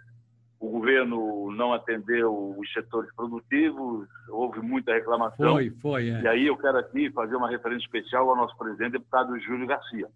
o 0.58 0.70
governo 0.70 1.50
não 1.52 1.72
atendeu 1.72 2.54
os 2.56 2.72
setores 2.72 3.12
produtivos, 3.14 4.08
houve 4.28 4.60
muita 4.60 4.94
reclamação. 4.94 5.54
Foi, 5.54 5.70
foi. 5.82 6.08
É. 6.08 6.22
E 6.22 6.28
aí 6.28 6.46
eu 6.46 6.56
quero 6.56 6.78
aqui 6.78 7.10
fazer 7.10 7.36
uma 7.36 7.50
referência 7.50 7.84
especial 7.84 8.30
ao 8.30 8.36
nosso 8.36 8.56
presidente, 8.56 8.92
deputado 8.92 9.38
Júlio 9.40 9.66
Garcia, 9.66 10.08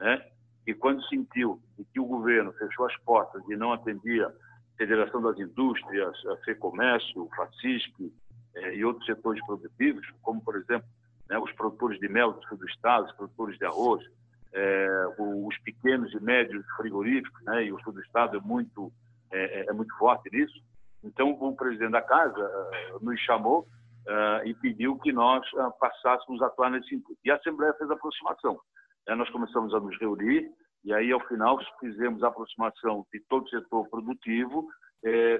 né? 0.00 0.22
que 0.64 0.74
quando 0.74 1.02
sentiu 1.08 1.60
que 1.92 2.00
o 2.00 2.04
governo 2.04 2.52
fechou 2.52 2.86
as 2.86 2.96
portas 2.98 3.42
e 3.48 3.56
não 3.56 3.72
atendia 3.72 4.26
a 4.26 4.32
Federação 4.76 5.22
das 5.22 5.38
Indústrias, 5.38 6.14
a 6.26 6.36
FEComércio, 6.44 7.22
o 7.22 7.30
FACISC 7.34 8.12
eh, 8.56 8.76
e 8.76 8.84
outros 8.84 9.06
setores 9.06 9.44
produtivos, 9.44 10.06
como, 10.22 10.42
por 10.42 10.56
exemplo, 10.56 10.88
né, 11.32 11.38
os 11.38 11.50
produtores 11.52 11.98
de 11.98 12.08
mel 12.08 12.32
do 12.32 12.44
sul 12.46 12.58
do 12.58 12.68
estado, 12.68 13.06
os 13.06 13.12
produtores 13.12 13.56
de 13.56 13.64
arroz, 13.64 14.04
eh, 14.52 15.06
os 15.18 15.56
pequenos 15.60 16.12
e 16.12 16.22
médios 16.22 16.62
frigoríficos, 16.76 17.42
né, 17.44 17.64
e 17.64 17.72
o 17.72 17.80
sul 17.80 17.94
do 17.94 18.02
estado 18.02 18.36
é 18.36 18.40
muito 18.40 18.92
é, 19.32 19.60
é, 19.60 19.70
é 19.70 19.72
muito 19.72 19.96
forte 19.96 20.28
nisso. 20.30 20.62
Então, 21.02 21.30
o 21.30 21.56
presidente 21.56 21.92
da 21.92 22.02
casa 22.02 22.38
uh, 22.38 23.02
nos 23.04 23.18
chamou 23.20 23.60
uh, 23.62 24.46
e 24.46 24.54
pediu 24.54 24.98
que 24.98 25.10
nós 25.10 25.44
passássemos 25.80 26.42
a 26.42 26.46
atuar 26.46 26.70
nesse 26.70 26.90
sentido. 26.90 27.16
E 27.24 27.30
a 27.30 27.36
Assembleia 27.36 27.72
fez 27.74 27.90
a 27.90 27.94
aproximação. 27.94 28.60
nós 29.08 29.28
começamos 29.30 29.74
a 29.74 29.80
nos 29.80 29.98
reunir 29.98 30.52
e 30.84 30.92
aí, 30.92 31.10
ao 31.10 31.20
final, 31.26 31.58
fizemos 31.80 32.22
a 32.22 32.28
aproximação 32.28 33.06
de 33.12 33.20
todo 33.28 33.46
o 33.46 33.48
setor 33.48 33.88
produtivo 33.88 34.68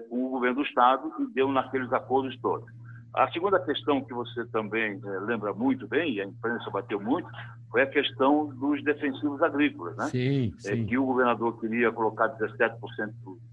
com 0.09 0.27
o 0.27 0.31
governo 0.31 0.57
do 0.57 0.67
Estado 0.67 1.13
e 1.21 1.27
deu 1.35 1.49
naqueles 1.49 1.93
acordos 1.93 2.41
todos. 2.41 2.67
A 3.15 3.31
segunda 3.31 3.61
questão 3.61 4.03
que 4.03 4.15
você 4.15 4.45
também 4.47 4.99
lembra 5.27 5.53
muito 5.53 5.87
bem, 5.87 6.15
e 6.15 6.21
a 6.21 6.25
imprensa 6.25 6.71
bateu 6.71 6.99
muito, 6.99 7.29
foi 7.71 7.83
a 7.83 7.87
questão 7.87 8.47
dos 8.47 8.83
defensivos 8.83 9.43
agrícolas, 9.43 9.97
né? 9.97 10.07
Sim, 10.07 10.55
sim. 10.59 10.83
É, 10.83 10.85
que 10.87 10.97
o 10.97 11.05
governador 11.05 11.61
queria 11.61 11.93
colocar 11.93 12.29
17% 12.39 12.79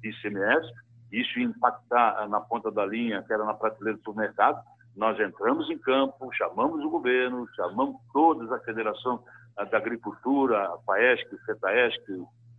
de 0.02 0.10
ICMS, 0.10 0.72
isso 1.12 1.40
ia 1.40 1.46
impactar 1.46 2.28
na 2.30 2.40
ponta 2.40 2.72
da 2.72 2.86
linha, 2.86 3.22
que 3.24 3.34
era 3.34 3.44
na 3.44 3.54
prateleira 3.54 3.98
do 3.98 4.04
supermercado. 4.04 4.64
Nós 4.96 5.20
entramos 5.20 5.70
em 5.70 5.78
campo, 5.78 6.30
chamamos 6.34 6.84
o 6.84 6.90
governo, 6.90 7.48
chamamos 7.56 7.98
todas 8.14 8.52
a 8.52 8.60
Federação 8.60 9.24
da 9.56 9.78
Agricultura, 9.78 10.58
a 10.58 10.78
FAESC, 10.86 11.28
FETAESC, 11.46 12.02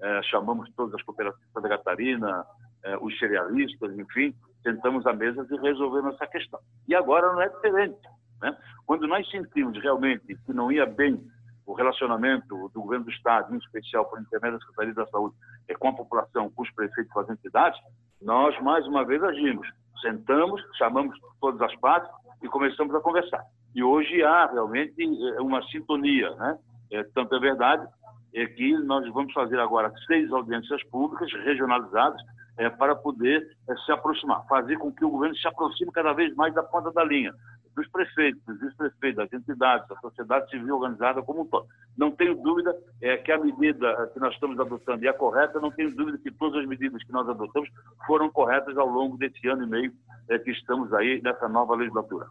é, 0.03 0.23
chamamos 0.25 0.71
todas 0.77 0.95
as 0.95 1.03
cooperativas 1.03 1.47
de 1.47 1.53
Santa 1.53 1.69
Catarina, 1.69 2.47
eh, 2.83 2.97
os 3.01 3.19
cerealistas, 3.19 3.99
enfim, 3.99 4.35
sentamos 4.63 5.07
à 5.07 5.13
mesa 5.13 5.47
e 5.51 5.57
resolvemos 5.57 6.15
essa 6.15 6.27
questão. 6.27 6.61
E 6.89 6.95
agora 6.95 7.33
não 7.33 7.41
é 7.41 7.49
diferente. 7.49 7.99
Né? 8.41 8.57
Quando 8.87 9.07
nós 9.07 9.29
sentimos 9.31 9.81
realmente 9.83 10.37
que 10.47 10.53
não 10.53 10.71
ia 10.71 10.87
bem 10.87 11.21
o 11.67 11.73
relacionamento 11.73 12.69
do 12.75 12.83
governo 12.83 13.05
do 13.05 13.11
Estado, 13.11 13.55
em 13.55 13.59
especial 13.59 14.05
por 14.07 14.21
intermédio 14.21 14.59
da 14.59 14.65
Secretaria 14.65 14.95
da 14.95 15.07
Saúde, 15.07 15.37
é, 15.69 15.75
com 15.75 15.89
a 15.89 15.93
população, 15.93 16.51
com 16.51 16.63
os 16.63 16.71
prefeitos, 16.73 17.13
com 17.13 17.21
as 17.21 17.31
entidades, 17.31 17.81
nós 18.21 18.59
mais 18.61 18.87
uma 18.87 19.05
vez 19.05 19.23
agimos. 19.23 19.69
Sentamos, 20.01 20.61
chamamos 20.77 21.17
todas 21.41 21.61
as 21.63 21.75
partes 21.77 22.11
e 22.43 22.49
começamos 22.49 22.95
a 22.95 23.01
conversar. 23.01 23.45
E 23.75 23.85
hoje 23.85 24.23
há 24.23 24.47
realmente 24.47 25.01
é, 25.01 25.41
uma 25.41 25.63
sintonia, 25.69 26.31
né? 26.37 26.59
É, 26.91 27.05
tanto 27.15 27.37
é 27.37 27.39
verdade 27.39 27.87
é 28.35 28.47
que 28.47 28.73
nós 28.79 29.09
vamos 29.13 29.33
fazer 29.33 29.59
agora 29.59 29.93
seis 30.07 30.31
audiências 30.33 30.83
públicas 30.85 31.33
regionalizadas 31.45 32.21
é, 32.61 32.69
para 32.69 32.95
poder 32.95 33.57
é, 33.69 33.75
se 33.87 33.91
aproximar, 33.91 34.47
fazer 34.47 34.77
com 34.77 34.93
que 34.93 35.03
o 35.03 35.11
governo 35.11 35.35
se 35.35 35.49
aproxime 35.49 35.91
cada 35.91 36.13
vez 36.13 36.35
mais 36.35 36.53
da 36.53 36.63
ponta 36.63 36.93
da 36.93 37.03
linha, 37.03 37.33
dos 37.75 37.89
prefeitos, 37.89 38.43
dos 38.45 38.61
vice-prefeitos, 38.61 39.17
das 39.17 39.33
entidades, 39.33 39.89
da 39.89 39.97
sociedade 39.97 40.51
civil 40.51 40.77
organizada 40.77 41.23
como 41.23 41.41
um 41.41 41.47
todo. 41.47 41.67
Não 41.97 42.11
tenho 42.11 42.35
dúvida 42.35 42.77
é, 43.01 43.17
que 43.17 43.33
a 43.33 43.39
medida 43.39 44.11
que 44.13 44.21
nós 44.21 44.35
estamos 44.35 44.61
adotando 44.61 45.09
é 45.09 45.13
correta, 45.15 45.59
não 45.59 45.71
tenho 45.71 45.91
dúvida 45.97 46.19
que 46.19 46.31
todas 46.31 46.61
as 46.61 46.67
medidas 46.67 47.03
que 47.03 47.13
nós 47.13 47.27
adotamos 47.27 47.71
foram 48.07 48.29
corretas 48.29 48.77
ao 48.77 48.87
longo 48.87 49.17
desse 49.17 49.49
ano 49.49 49.65
e 49.65 49.67
meio 49.67 49.93
é, 50.29 50.39
que 50.39 50.51
estamos 50.51 50.93
aí 50.93 51.23
nessa 51.23 51.49
nova 51.49 51.75
legislatura. 51.75 52.27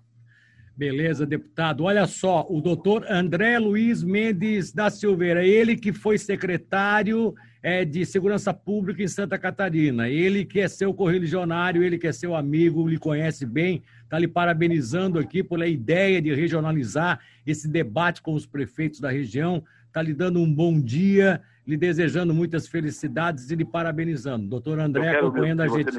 Beleza, 0.80 1.26
deputado. 1.26 1.84
Olha 1.84 2.08
só, 2.08 2.48
o 2.50 2.62
doutor 2.62 3.06
André 3.12 3.60
Luiz 3.60 4.02
Mendes 4.02 4.72
da 4.72 4.90
Silveira, 4.90 5.46
ele 5.46 5.76
que 5.76 5.92
foi 5.92 6.18
secretário 6.18 7.36
é, 7.62 7.84
de 7.84 8.06
Segurança 8.06 8.54
Pública 8.54 9.04
em 9.04 9.08
Santa 9.10 9.38
Catarina, 9.38 10.08
ele 10.08 10.46
que 10.46 10.62
é 10.62 10.70
seu 10.70 10.94
correligionário, 10.94 11.84
ele 11.84 11.98
que 11.98 12.08
é 12.08 12.14
seu 12.14 12.34
amigo, 12.34 12.88
lhe 12.88 12.98
conhece 12.98 13.46
bem, 13.46 13.84
está 14.04 14.18
lhe 14.18 14.28
parabenizando 14.28 15.20
aqui 15.20 15.44
pela 15.44 15.68
ideia 15.68 16.22
de 16.22 16.34
regionalizar 16.34 17.20
esse 17.46 17.68
debate 17.68 18.22
com 18.22 18.34
os 18.34 18.46
prefeitos 18.46 19.02
da 19.02 19.12
região, 19.12 19.62
está 19.86 20.02
lhe 20.02 20.14
dando 20.14 20.40
um 20.40 20.50
bom 20.50 20.80
dia, 20.80 21.42
lhe 21.68 21.76
desejando 21.76 22.34
muitas 22.34 22.70
felicidades 22.70 23.52
e 23.52 23.56
lhe 23.58 23.66
parabenizando. 23.66 24.48
Doutor 24.48 24.80
André 24.80 25.10
acompanhando 25.10 25.62
a 25.62 25.68
gente. 25.68 25.92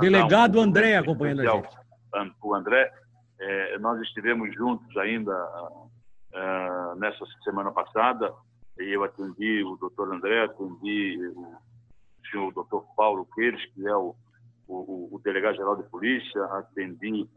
Delegado 0.00 0.60
um 0.60 0.62
André 0.62 0.98
acompanhando 0.98 1.40
a 1.40 1.50
gente. 1.50 1.68
O 2.40 2.54
André 2.54 2.92
é, 3.44 3.78
nós 3.78 4.00
estivemos 4.00 4.54
juntos 4.54 4.96
ainda 4.96 5.32
uh, 5.32 6.98
nessa 6.98 7.24
semana 7.42 7.70
passada, 7.70 8.32
e 8.78 8.90
eu 8.90 9.04
atendi 9.04 9.62
o 9.62 9.76
doutor 9.76 10.12
André, 10.12 10.44
atendi 10.44 11.18
o 11.36 11.54
senhor 12.30 12.52
doutor 12.52 12.84
Paulo 12.96 13.28
Queiros, 13.34 13.62
que 13.74 13.86
é 13.86 13.94
o, 13.94 14.14
o, 14.66 15.14
o 15.14 15.20
delegado-geral 15.22 15.76
de 15.76 15.88
polícia, 15.90 16.42
atendi 16.46 17.28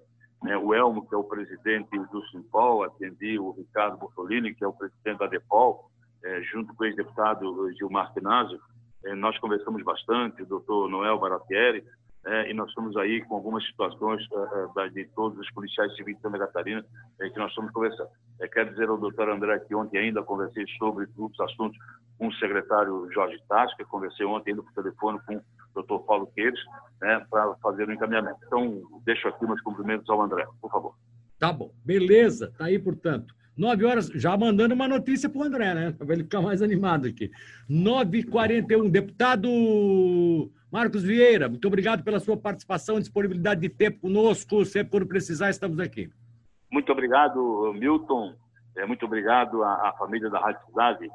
né, 0.41 0.57
o 0.57 0.73
Elmo, 0.73 1.05
que 1.07 1.13
é 1.13 1.17
o 1.17 1.23
presidente 1.23 1.97
do 1.97 2.25
Simpol, 2.27 2.83
atendi 2.83 3.37
o 3.37 3.51
Ricardo 3.51 3.97
Bortolini, 3.97 4.55
que 4.55 4.63
é 4.63 4.67
o 4.67 4.73
presidente 4.73 5.19
da 5.19 5.27
DEPOL, 5.27 5.91
é, 6.23 6.41
junto 6.43 6.73
com 6.73 6.83
o 6.83 6.87
ex-deputado 6.87 7.71
Gilmar 7.73 8.13
Tenazio. 8.13 8.59
É, 9.05 9.13
nós 9.13 9.37
conversamos 9.39 9.83
bastante, 9.83 10.41
o 10.41 10.45
doutor 10.45 10.89
Noel 10.89 11.19
Baratieri, 11.19 11.83
e 12.49 12.53
nós 12.53 12.69
estamos 12.69 12.95
aí 12.97 13.23
com 13.23 13.35
algumas 13.35 13.65
situações 13.65 14.21
é, 14.77 14.85
é 14.85 14.89
de 14.89 15.05
todos 15.15 15.37
os 15.39 15.49
policiais 15.51 15.95
civis 15.95 16.15
de 16.15 16.21
Santa 16.21 16.37
Catarina 16.39 16.85
é, 17.21 17.29
que 17.29 17.37
nós 17.37 17.49
estamos 17.49 17.71
conversando. 17.71 18.09
É, 18.41 18.47
quero 18.47 18.71
dizer 18.71 18.89
ao 18.89 18.97
doutor 18.97 19.29
André 19.29 19.59
que 19.59 19.73
ontem 19.73 19.97
ainda 19.97 20.21
conversei 20.23 20.65
sobre 20.77 21.07
outros 21.17 21.39
assuntos 21.39 21.77
com 22.17 22.27
o 22.27 22.33
secretário 22.33 23.07
Jorge 23.13 23.37
Tasca, 23.47 23.85
conversei 23.85 24.25
ontem 24.25 24.51
ainda 24.51 24.63
por 24.63 24.73
telefone 24.73 25.19
com 25.25 25.35
o 25.35 25.41
doutor 25.75 25.99
Paulo 26.05 26.27
Queiros, 26.35 26.59
né, 27.01 27.25
para 27.29 27.55
fazer 27.61 27.87
o 27.87 27.93
encaminhamento. 27.93 28.39
Então, 28.45 28.81
deixo 29.05 29.27
aqui 29.27 29.45
meus 29.45 29.61
cumprimentos 29.61 30.09
ao 30.09 30.21
André, 30.21 30.45
por 30.61 30.71
favor. 30.71 30.95
Tá 31.39 31.53
bom, 31.53 31.71
beleza, 31.85 32.51
tá 32.57 32.65
aí, 32.65 32.79
portanto. 32.79 33.33
Nove 33.55 33.85
horas, 33.85 34.07
já 34.13 34.37
mandando 34.37 34.75
uma 34.75 34.87
notícia 34.87 35.27
para 35.27 35.39
o 35.39 35.43
André, 35.43 35.73
né? 35.73 35.91
Para 35.91 36.13
ele 36.13 36.23
ficar 36.23 36.41
mais 36.41 36.61
animado 36.61 37.07
aqui. 37.07 37.31
9h41, 37.67 38.89
deputado 38.91 39.49
Marcos 40.71 41.03
Vieira, 41.03 41.47
muito 41.47 41.65
obrigado 41.67 42.03
pela 42.03 42.19
sua 42.19 42.35
participação, 42.35 42.99
disponibilidade 42.99 43.61
de 43.61 43.69
tempo 43.69 44.01
conosco. 44.01 44.65
Sempre 44.65 44.91
quando 44.91 45.07
precisar, 45.07 45.49
estamos 45.49 45.79
aqui. 45.79 46.09
Muito 46.71 46.91
obrigado, 46.91 47.73
Milton. 47.73 48.33
É, 48.75 48.85
muito 48.85 49.05
obrigado 49.05 49.63
à 49.63 49.93
família 49.97 50.29
da 50.29 50.39
Rádio 50.39 50.65
Cidade 50.67 51.09